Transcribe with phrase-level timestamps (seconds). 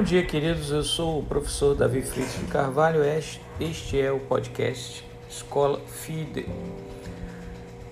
[0.00, 0.70] Bom dia, queridos.
[0.70, 3.02] Eu sou o professor Davi Fritz de Carvalho.
[3.60, 6.48] Este é o podcast Escola FIDE,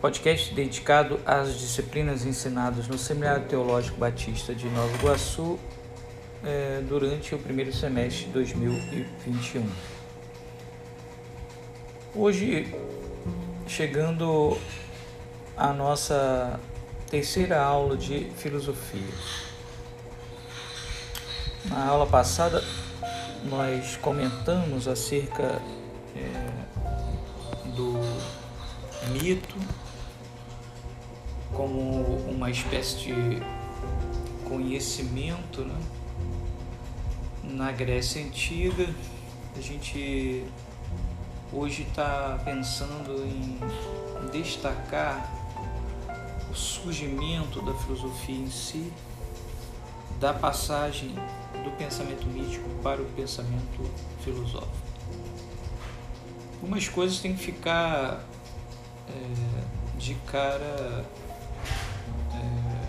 [0.01, 5.59] podcast dedicado às disciplinas ensinadas no Seminário Teológico Batista de Nova Iguaçu
[6.43, 9.66] eh, durante o primeiro semestre de 2021.
[12.15, 12.75] Hoje,
[13.66, 14.56] chegando
[15.55, 16.59] à nossa
[17.11, 19.48] terceira aula de filosofia.
[21.69, 22.65] Na aula passada,
[23.45, 25.61] nós comentamos acerca
[26.17, 27.95] é, do
[29.13, 29.55] mito
[31.53, 33.15] como uma espécie de
[34.49, 35.79] conhecimento né?
[37.45, 38.89] na Grécia Antiga.
[39.55, 40.47] A gente
[41.53, 43.59] hoje está pensando em
[44.30, 45.30] destacar
[46.51, 48.91] o surgimento da filosofia em si,
[50.19, 51.15] da passagem
[51.69, 53.91] do pensamento mítico para o pensamento
[54.24, 54.88] filosófico.
[56.55, 58.25] Algumas coisas têm que ficar
[59.09, 61.05] é, de cara
[62.35, 62.88] é,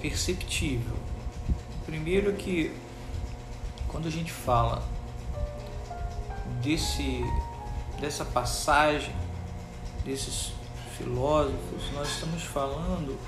[0.00, 0.96] perceptível.
[1.84, 2.72] Primeiro que
[3.88, 4.82] quando a gente fala
[6.62, 7.22] desse,
[8.00, 9.14] dessa passagem
[10.04, 10.52] desses
[10.96, 13.18] filósofos, nós estamos falando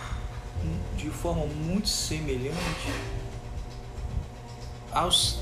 [0.97, 2.93] de forma muito semelhante
[4.99, 5.39] aos,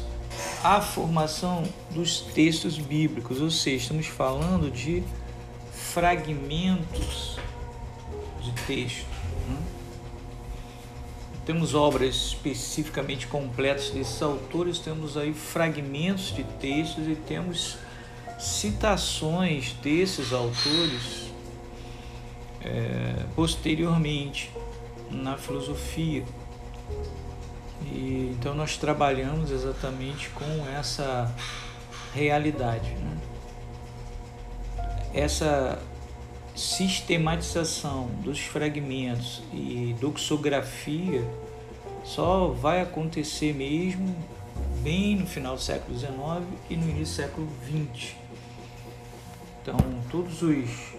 [0.63, 5.03] à formação dos textos bíblicos, ou seja, estamos falando de
[5.73, 7.39] fragmentos
[8.43, 9.07] de texto.
[9.49, 9.59] Né?
[11.47, 17.79] Temos obras especificamente completas desses autores, temos aí fragmentos de textos e temos
[18.39, 21.31] citações desses autores
[22.61, 24.51] é, posteriormente
[25.11, 26.25] na filosofia.
[27.85, 31.33] E, então nós trabalhamos exatamente com essa
[32.15, 32.91] realidade.
[32.91, 33.19] Né?
[35.13, 35.79] Essa
[36.55, 41.23] sistematização dos fragmentos e doxografia
[42.03, 44.17] só vai acontecer mesmo
[44.83, 46.15] bem no final do século XIX
[46.71, 48.15] e no início do século XX.
[49.61, 49.77] Então,
[50.11, 50.97] todos os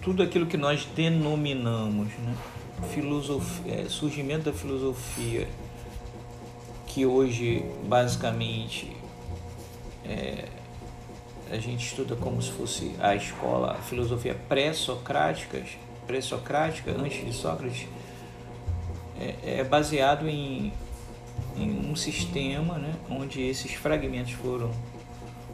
[0.00, 2.34] tudo aquilo que nós denominamos, né?
[2.84, 5.48] Filosofia, é, surgimento da filosofia,
[6.86, 8.96] que hoje basicamente
[10.04, 10.48] é,
[11.50, 15.62] a gente estuda como se fosse a escola, a filosofia pré-socrática,
[16.06, 17.88] pré-socrática, antes de Sócrates,
[19.18, 20.72] é, é baseado em,
[21.56, 24.70] em, um sistema né, onde esses fragmentos foram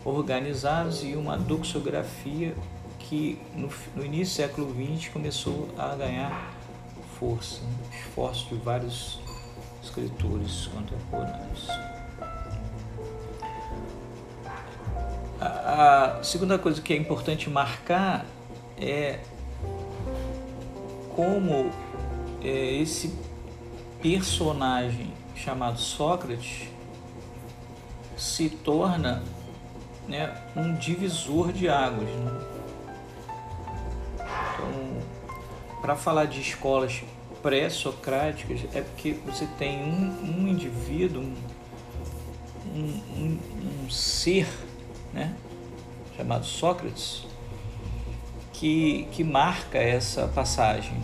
[0.05, 2.55] organizados e uma doxografia
[2.99, 6.60] que no, no início do século XX começou a ganhar
[7.21, 7.61] força,
[7.93, 9.21] esforço de vários
[9.83, 11.69] escritores contemporâneos.
[15.39, 18.25] A, a segunda coisa que é importante marcar
[18.79, 19.21] é
[21.15, 21.71] como
[22.43, 23.15] é, esse
[24.01, 26.69] personagem chamado Sócrates
[28.17, 29.23] se torna
[30.09, 32.09] né, um divisor de águas.
[32.09, 32.50] Né?
[35.81, 37.03] Para falar de escolas
[37.43, 42.79] pré-socráticas é porque você tem um, um indivíduo, um,
[43.17, 43.39] um,
[43.87, 44.47] um, ser,
[45.13, 45.35] né,
[46.17, 47.27] chamado Sócrates,
[48.53, 50.97] que, que marca essa passagem.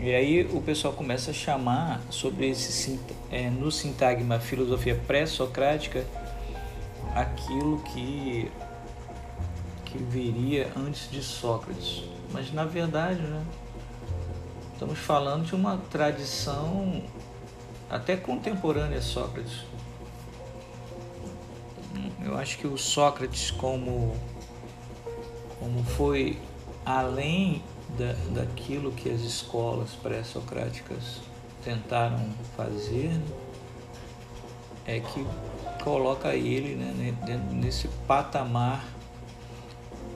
[0.00, 2.98] E aí o pessoal começa a chamar sobre esse
[3.30, 6.04] é, no sintagma filosofia pré-socrática
[7.14, 8.50] aquilo que
[9.92, 12.02] que viria antes de Sócrates.
[12.32, 13.44] Mas na verdade, né,
[14.72, 17.02] estamos falando de uma tradição
[17.90, 19.64] até contemporânea a Sócrates.
[22.24, 24.16] Eu acho que o Sócrates, como,
[25.58, 26.38] como foi
[26.86, 27.62] além
[27.98, 31.20] da, daquilo que as escolas pré-socráticas
[31.62, 33.10] tentaram fazer,
[34.86, 35.26] é que
[35.82, 37.14] coloca ele né,
[37.52, 38.84] nesse patamar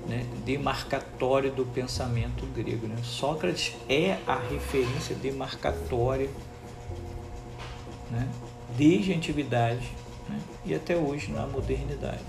[0.08, 2.86] né, demarcatória do pensamento grego.
[2.86, 2.96] Né?
[3.02, 6.30] Sócrates é a referência demarcatória
[8.10, 8.28] né,
[8.76, 9.90] desde a antiguidade
[10.28, 12.22] né, e até hoje na modernidade.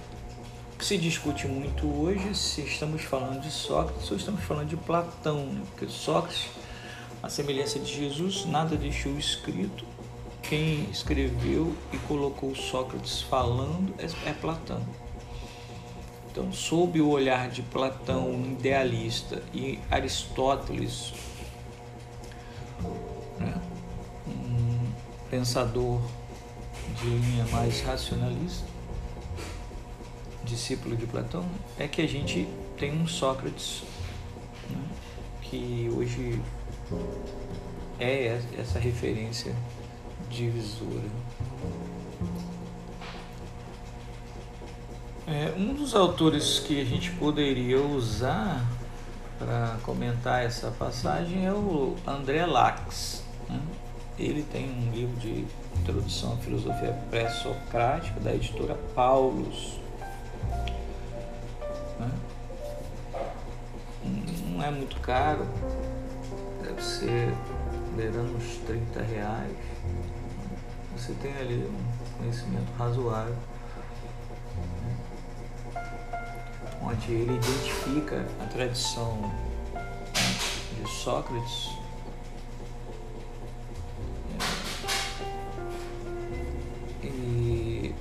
[0.74, 4.78] O que se discute muito hoje se estamos falando de Sócrates ou estamos falando de
[4.78, 5.62] Platão, né?
[5.70, 6.50] porque Sócrates,
[7.22, 9.86] a semelhança de Jesus, nada deixou escrito.
[10.44, 14.82] Quem escreveu e colocou Sócrates falando é, é Platão.
[16.38, 21.12] Então, sob o olhar de Platão, idealista, e Aristóteles,
[23.40, 23.60] né,
[25.32, 26.00] pensador
[26.96, 28.68] de linha mais racionalista,
[30.44, 31.44] discípulo de Platão,
[31.76, 32.48] é que a gente
[32.78, 33.82] tem um Sócrates
[34.70, 34.84] né,
[35.42, 36.40] que hoje
[38.00, 39.56] é essa referência
[40.30, 41.10] divisora.
[45.30, 48.66] É, um dos autores que a gente poderia usar
[49.38, 53.26] para comentar essa passagem é o André Lacks.
[53.50, 53.60] Né?
[54.18, 55.46] Ele tem um livro de
[55.82, 59.82] introdução à filosofia pré-socrática da editora Paulus.
[62.00, 62.12] Né?
[64.50, 65.46] Não é muito caro,
[66.64, 67.34] deve ser
[67.98, 69.58] beirando uns 30 reais.
[70.96, 73.36] Você tem ali um conhecimento razoável.
[77.08, 79.32] Ele identifica a tradição
[80.76, 81.70] de Sócrates
[87.04, 87.96] é, e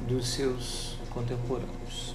[0.00, 2.14] dos seus contemporâneos.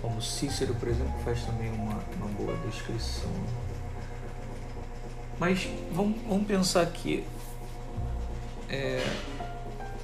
[0.00, 3.30] Como Cícero, por exemplo, faz também uma, uma boa descrição.
[5.38, 7.24] Mas vamos, vamos pensar aqui.
[8.68, 9.02] É,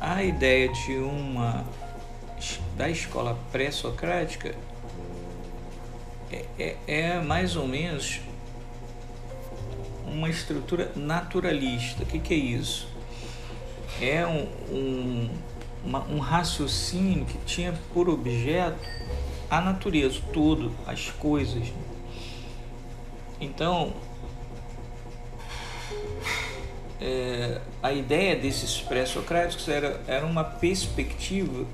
[0.00, 1.64] a ideia de uma
[2.76, 4.54] da escola pré-socrática
[6.30, 8.20] é, é, é, mais ou menos
[10.06, 12.02] uma estrutura naturalista.
[12.02, 12.88] O que, que é isso?
[14.00, 15.30] É um, um,
[15.84, 18.88] uma, um raciocínio que tinha por objeto
[19.48, 21.72] a natureza, tudo, as coisas.
[23.40, 23.92] Então,
[27.00, 31.66] é, a ideia desses pré-socráticos era, era uma perspectiva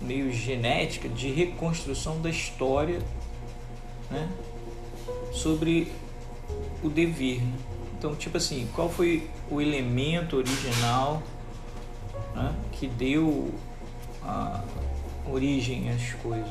[0.00, 3.00] meio genética de reconstrução da história
[4.10, 4.28] né,
[5.32, 5.92] sobre
[6.82, 7.42] o dever.
[7.42, 7.58] Né?
[7.98, 11.22] Então, tipo assim, qual foi o elemento original
[12.34, 13.52] né, que deu
[14.22, 14.62] a
[15.30, 16.48] origem às coisas?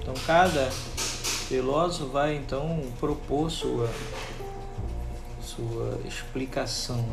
[0.00, 3.88] Então, cada filósofo vai então propor sua
[5.42, 7.04] sua explicação.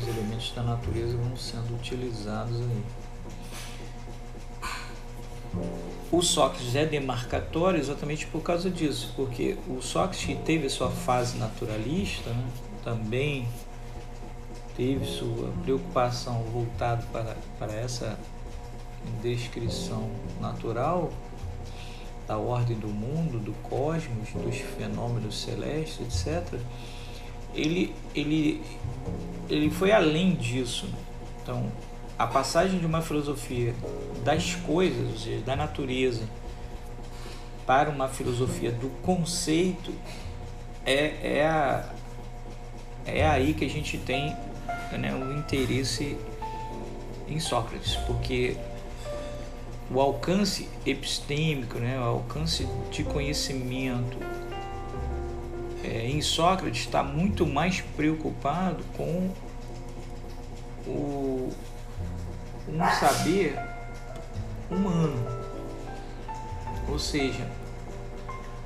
[0.00, 2.84] Os elementos da natureza vão sendo utilizados aí.
[6.10, 12.30] O Sócrates é demarcatório exatamente por causa disso, porque o Sócrates teve sua fase naturalista,
[12.30, 12.44] né,
[12.84, 13.48] também
[14.76, 18.18] teve sua preocupação voltada para, para essa
[19.22, 20.10] descrição
[20.40, 21.10] natural
[22.26, 26.60] da ordem do mundo, do cosmos, dos fenômenos celestes, etc.
[27.54, 28.62] Ele, ele,
[29.48, 30.88] ele foi além disso.
[31.42, 31.70] Então,
[32.22, 33.74] a passagem de uma filosofia
[34.22, 36.22] das coisas, ou seja, da natureza,
[37.66, 39.92] para uma filosofia do conceito,
[40.86, 41.84] é, é, a,
[43.04, 44.36] é aí que a gente tem
[44.92, 46.16] né, o interesse
[47.26, 48.56] em Sócrates, porque
[49.90, 54.16] o alcance epistêmico, né, o alcance de conhecimento
[55.82, 59.28] é, em Sócrates está muito mais preocupado com
[60.86, 61.50] o,
[62.68, 63.58] um saber
[64.70, 65.16] humano.
[66.88, 67.48] Ou seja,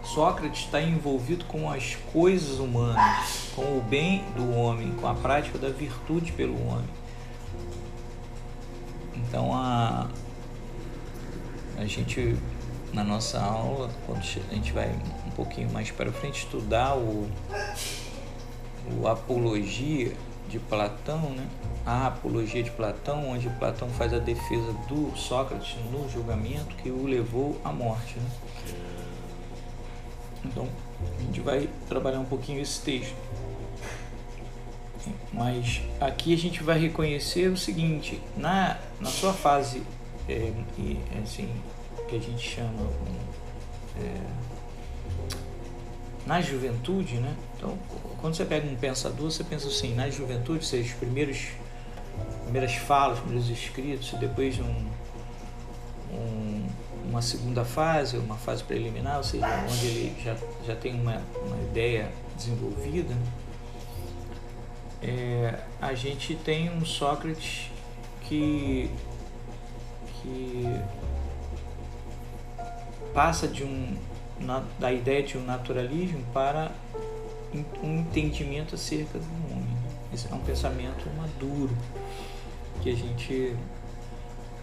[0.03, 5.59] Sócrates está envolvido com as coisas humanas, com o bem do homem, com a prática
[5.59, 6.89] da virtude pelo homem.
[9.15, 10.09] Então a,
[11.77, 12.37] a gente
[12.93, 14.91] na nossa aula, quando a gente vai
[15.27, 17.29] um pouquinho mais para frente estudar o,
[18.99, 20.17] o Apologia
[20.57, 21.47] de Platão, né?
[21.85, 27.07] a Apologia de Platão, onde Platão faz a defesa do Sócrates no julgamento que o
[27.07, 28.19] levou à morte.
[28.19, 28.31] Né?
[30.45, 30.67] Então,
[31.19, 33.15] a gente vai trabalhar um pouquinho esse texto.
[35.33, 39.83] Mas aqui a gente vai reconhecer o seguinte: na, na sua fase
[40.29, 40.53] é,
[41.23, 41.49] assim,
[42.09, 42.91] que a gente chama
[44.01, 44.46] é,
[46.27, 47.35] na juventude, né?
[47.57, 47.79] Então,
[48.21, 51.49] quando você pega um pensador, você pensa assim, na juventude, seja, os primeiros,
[52.45, 54.87] primeiras falas, primeiros escritos, depois um,
[56.13, 56.67] um,
[57.09, 61.63] uma segunda fase, uma fase preliminar, ou seja, onde ele já, já tem uma, uma
[61.71, 63.27] ideia desenvolvida, né?
[65.03, 67.71] é, a gente tem um Sócrates
[68.23, 68.91] que
[70.21, 70.81] que
[73.15, 73.97] passa de um
[74.79, 76.73] da ideia de um naturalismo para
[77.83, 79.77] um entendimento acerca do homem.
[80.13, 81.75] Esse é um pensamento maduro
[82.83, 83.57] que a gente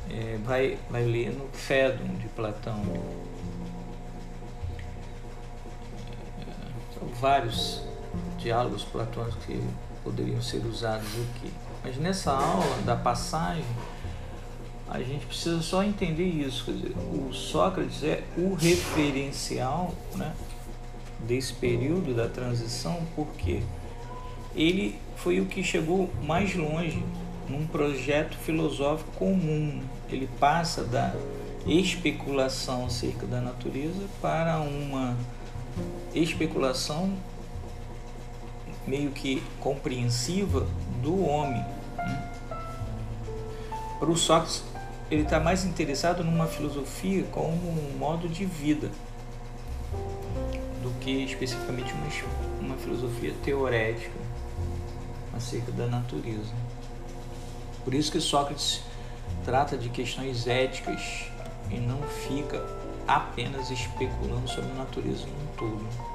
[0.10, 2.82] é, vai, vai ler no Fédon de Platão.
[6.40, 7.82] É, são vários
[8.38, 9.62] diálogos platônicos que
[10.04, 11.52] poderiam ser usados aqui.
[11.84, 13.66] Mas nessa aula da passagem,
[14.94, 16.66] a gente precisa só entender isso.
[16.66, 20.32] Quer dizer, o Sócrates é o referencial né,
[21.22, 23.64] desse período da transição, porque
[24.56, 27.04] ele foi o que chegou mais longe
[27.50, 29.82] num projeto filosófico comum.
[30.12, 31.16] Ele passa da
[31.66, 35.18] especulação acerca da natureza para uma
[36.14, 37.12] especulação
[38.86, 40.68] meio que compreensiva
[41.02, 41.66] do homem.
[41.98, 42.32] Né?
[43.98, 44.64] Para o Sócrates,
[45.14, 48.90] ele está mais interessado numa filosofia como um modo de vida
[50.82, 52.08] do que especificamente uma,
[52.60, 54.20] uma filosofia teorética
[55.36, 56.54] acerca da natureza.
[57.84, 58.82] Por isso que Sócrates
[59.46, 61.26] trata de questões éticas
[61.70, 62.66] e não fica
[63.08, 66.13] apenas especulando sobre a natureza no todo.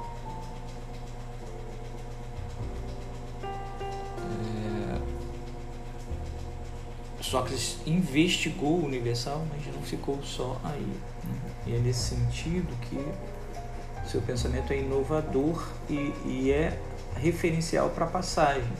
[7.29, 10.81] Sócrates investigou o universal, mas não ficou só aí.
[10.81, 11.39] Né?
[11.67, 16.79] E é nesse sentido que seu pensamento é inovador e, e é
[17.15, 18.71] referencial para a passagem.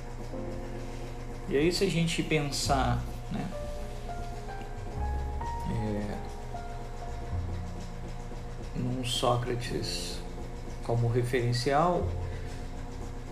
[1.47, 3.47] E aí, se a gente pensar né,
[8.75, 10.17] num Sócrates
[10.83, 12.07] como referencial,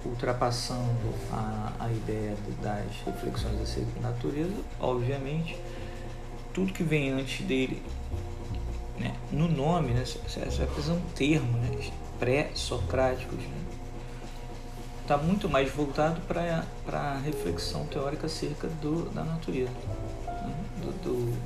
[0.06, 5.58] ultrapassando a, a ideia das reflexões acerca da natureza, obviamente,
[6.54, 7.82] tudo que vem antes dele,
[8.98, 13.62] né, no nome, né, você vai fazer um termo, né, pré-socráticos, né,
[15.01, 19.72] está muito mais voltado para a reflexão teórica acerca do, da natureza,
[20.25, 21.38] né, do, do,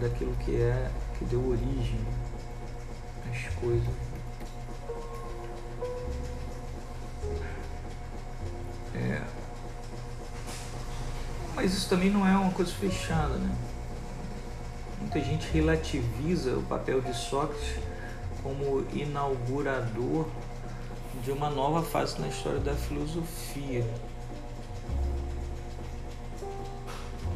[0.00, 2.00] daquilo que é que deu origem
[3.30, 4.13] às coisas.
[8.94, 9.22] É.
[11.54, 13.54] Mas isso também não é uma coisa fechada, né?
[15.00, 17.76] Muita gente relativiza o papel de Sócrates
[18.42, 20.26] como inaugurador
[21.22, 23.84] de uma nova fase na história da filosofia.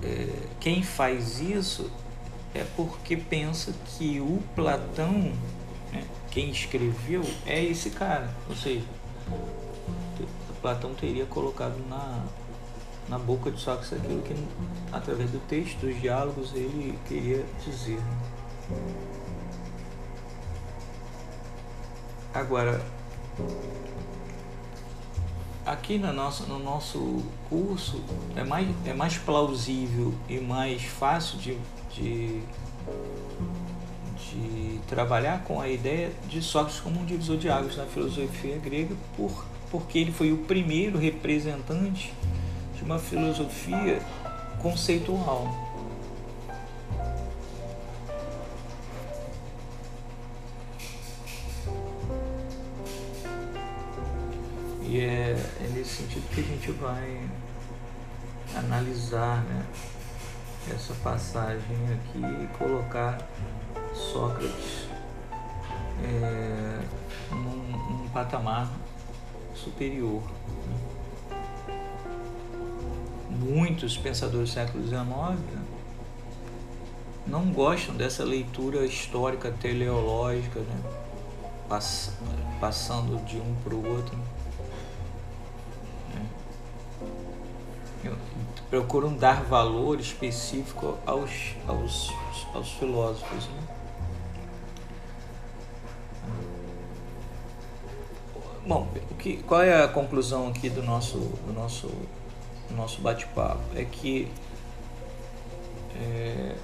[0.03, 1.91] É, quem faz isso
[2.55, 5.33] é porque pensa que o Platão,
[5.93, 8.31] né, quem escreveu, é esse cara.
[8.49, 8.85] Ou seja,
[10.61, 12.25] Platão teria colocado na,
[13.09, 14.35] na boca de Sócrates aquilo que,
[14.93, 18.01] através do texto, dos diálogos, ele queria dizer.
[22.35, 22.81] Agora,
[25.65, 28.03] aqui no nosso, no nosso curso
[28.37, 31.59] é mais, é mais plausível e mais fácil de
[31.99, 32.41] de,
[34.17, 38.95] de trabalhar com a ideia de Sócrates como um divisor de águas na filosofia grega,
[39.17, 42.13] por, porque ele foi o primeiro representante
[42.75, 44.01] de uma filosofia
[44.61, 45.69] conceitual.
[54.83, 57.29] E é, é nesse sentido que a gente vai
[58.57, 59.67] analisar né,
[60.75, 63.19] essa passagem aqui e colocar
[63.95, 64.89] Sócrates
[66.03, 66.81] é,
[67.31, 68.71] num, num, patamar
[69.63, 70.23] superior.
[73.31, 75.63] Muitos pensadores do século XIX né,
[77.27, 80.83] não gostam dessa leitura histórica teleológica, né,
[81.69, 82.13] pass,
[82.61, 84.19] passando de um para o outro.
[88.71, 92.13] procuram dar valor específico aos, aos,
[92.55, 93.47] aos filósofos.
[93.47, 93.78] Né?
[98.69, 101.87] Bom, o que, qual é a conclusão aqui do nosso, do nosso,
[102.69, 103.63] do nosso bate-papo?
[103.75, 104.29] É que,
[105.97, 106.55] é,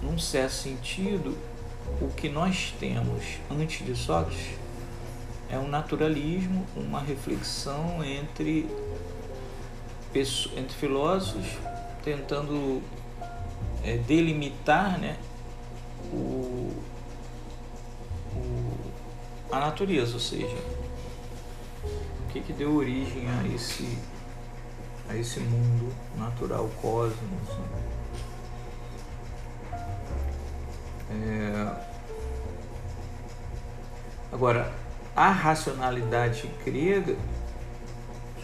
[0.00, 1.36] num certo sentido,
[2.00, 4.50] o que nós temos antes de Sócrates
[5.50, 8.70] é um naturalismo, uma reflexão entre
[10.14, 11.46] entre filósofos
[12.04, 12.80] tentando
[13.82, 15.16] é, delimitar né,
[16.12, 16.35] o,
[19.56, 20.56] a natureza, ou seja,
[21.84, 23.98] o que, que deu origem a esse,
[25.08, 27.48] a esse mundo natural, cosmos.
[27.58, 27.86] Né?
[31.10, 31.72] É,
[34.32, 34.72] agora,
[35.14, 37.16] a racionalidade grega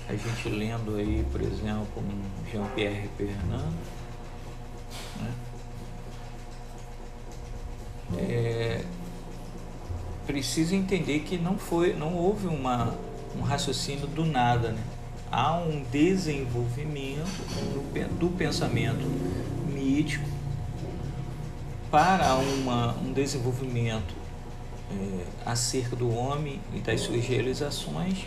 [0.08, 3.72] a gente lendo aí, por exemplo, um Jean-Pierre Pernand,
[10.32, 12.96] precisa entender que não foi, não houve uma,
[13.36, 14.82] um raciocínio do nada, né?
[15.30, 17.26] Há um desenvolvimento
[17.74, 19.04] do, do pensamento
[19.70, 20.26] mítico
[21.90, 24.14] para uma, um desenvolvimento
[24.90, 28.24] é, acerca do homem e das suas realizações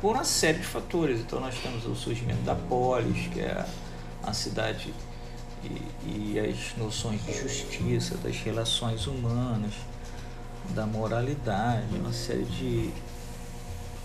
[0.00, 1.20] por uma série de fatores.
[1.20, 3.66] Então nós temos o surgimento da polis, que é
[4.22, 4.94] a cidade
[5.62, 9.74] e, e as noções de justiça, das relações humanas,
[10.74, 12.90] da moralidade, uma série de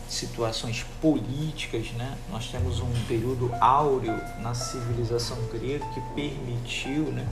[0.08, 2.18] situações políticas, né?
[2.30, 7.28] Nós temos um período áureo na civilização grega que permitiu, né?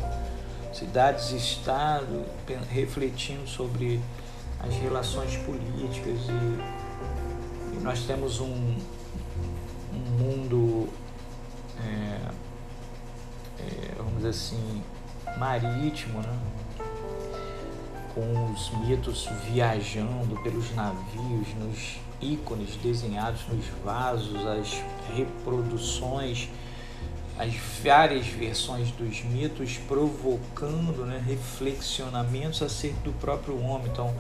[0.74, 2.26] Cidades e Estado
[2.70, 4.02] refletindo sobre
[4.60, 8.76] as relações políticas e, e nós temos um,
[9.94, 10.90] um mundo,
[11.80, 12.20] é,
[13.60, 14.84] é, vamos dizer assim,
[15.38, 16.40] marítimo, né?
[18.14, 24.82] Com os mitos viajando pelos navios, nos ícones desenhados nos vasos, as
[25.16, 26.50] reproduções,
[27.38, 27.54] as
[27.84, 33.88] várias versões dos mitos provocando né, reflexionamentos acerca do próprio homem.
[33.92, 34.14] Então,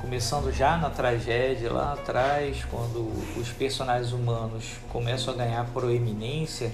[0.00, 6.72] começando já na tragédia lá atrás, quando os personagens humanos começam a ganhar proeminência,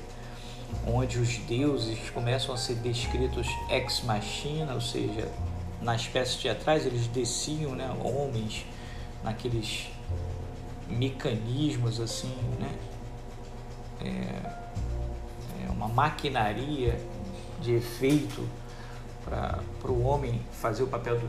[0.86, 5.28] onde os deuses começam a ser descritos ex machina, ou seja,
[5.80, 8.64] nas peças teatrais eles desciam né, homens
[9.22, 9.88] naqueles
[10.88, 12.74] mecanismos assim, né?
[14.00, 16.98] É, é uma maquinaria
[17.60, 18.48] de efeito
[19.24, 21.26] para o homem fazer o papel do,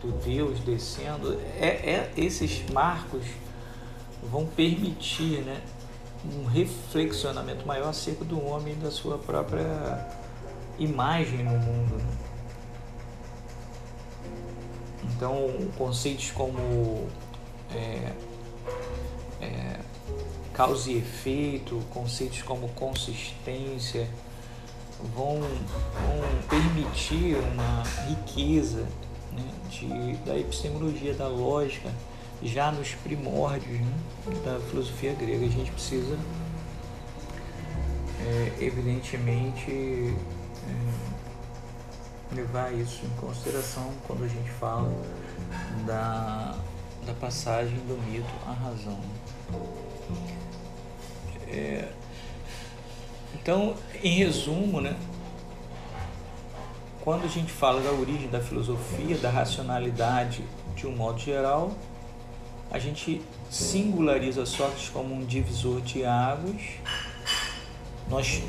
[0.00, 1.38] do Deus descendo.
[1.60, 3.24] É, é, esses marcos
[4.22, 5.60] vão permitir né,
[6.24, 10.08] um reflexionamento maior acerca do homem e da sua própria
[10.78, 11.96] imagem no mundo.
[11.96, 12.31] Né?
[15.04, 17.08] Então, conceitos como
[17.74, 18.12] é,
[19.40, 19.80] é,
[20.52, 24.08] causa e efeito, conceitos como consistência,
[25.14, 28.86] vão, vão permitir uma riqueza
[29.32, 31.90] né, de, da epistemologia, da lógica,
[32.42, 33.94] já nos primórdios né,
[34.44, 35.46] da filosofia grega.
[35.46, 36.16] A gente precisa,
[38.20, 41.11] é, evidentemente, é,
[42.34, 44.90] levar isso em consideração quando a gente fala
[45.86, 46.54] da,
[47.06, 49.00] da passagem do mito à razão.
[51.48, 51.88] É,
[53.34, 54.96] então, em resumo, né,
[57.02, 60.44] quando a gente fala da origem da filosofia, da racionalidade
[60.76, 61.72] de um modo geral,
[62.70, 66.62] a gente singulariza Sócrates como um divisor de águas.
[68.08, 68.42] Nós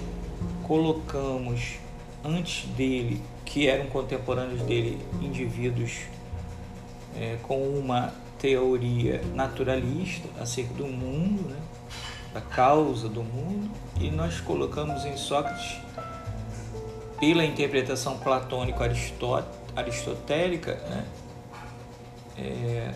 [0.64, 1.78] colocamos
[2.24, 6.04] antes dele, que eram contemporâneos dele, indivíduos
[7.16, 11.58] é, com uma teoria naturalista acerca do mundo, né?
[12.34, 15.78] da causa do mundo, e nós colocamos em Sócrates,
[17.20, 21.06] pela interpretação platônico-aristotélica, né?
[22.38, 22.92] É,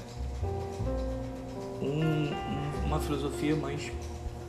[1.81, 2.29] um,
[2.83, 3.89] uma filosofia mais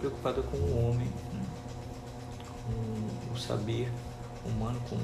[0.00, 1.42] preocupada com o homem, né?
[2.66, 2.72] com
[3.34, 3.88] o saber
[4.44, 4.96] humano, com,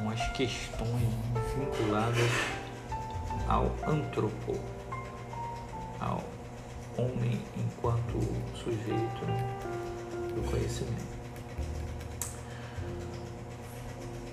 [0.00, 1.08] com as questões
[1.54, 2.30] vinculadas
[3.46, 4.58] ao antropo,
[6.00, 6.24] ao
[6.96, 8.18] homem enquanto
[8.56, 9.58] sujeito né,
[10.34, 11.10] do conhecimento.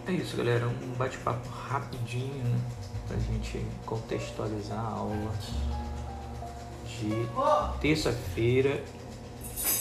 [0.08, 0.68] É isso, galera.
[0.68, 2.60] Um bate-papo rapidinho, né?
[3.08, 5.34] Pra gente contextualizar a aula
[6.86, 7.10] de
[7.82, 8.84] terça-feira,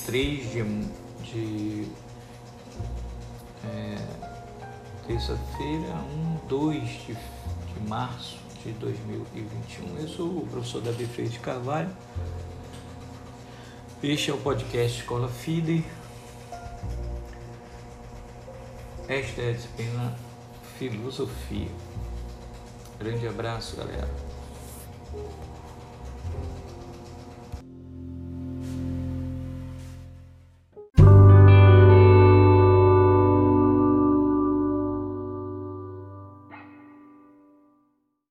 [0.07, 0.63] 3 de.
[1.23, 2.06] de
[5.07, 5.95] terça-feira,
[6.45, 9.99] 1, 2 de, de março de 2021.
[9.99, 11.91] Eu sou o professor Davi Freire de Carvalho.
[14.03, 15.85] Este é o podcast Escola FIDE.
[19.09, 20.17] Esta é a disciplina
[20.77, 21.71] Filosofia.
[22.99, 24.09] Grande abraço, galera.